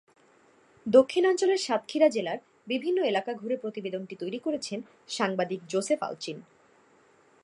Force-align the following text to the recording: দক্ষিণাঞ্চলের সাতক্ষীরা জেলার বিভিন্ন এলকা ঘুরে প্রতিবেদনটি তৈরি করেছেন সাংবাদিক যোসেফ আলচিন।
দক্ষিণাঞ্চলের 0.85 1.57
সাতক্ষীরা 1.57 2.07
জেলার 2.09 2.39
বিভিন্ন 2.67 2.97
এলকা 3.01 3.33
ঘুরে 3.33 3.55
প্রতিবেদনটি 3.57 4.15
তৈরি 4.15 4.39
করেছেন 4.39 4.79
সাংবাদিক 5.07 5.59
যোসেফ 5.67 5.99
আলচিন। 6.03 6.37